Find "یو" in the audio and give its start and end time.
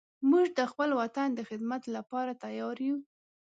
2.87-2.97